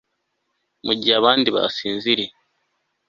Mugihe 0.85 1.11
abandi 1.19 1.47
basinziriye 1.55 2.31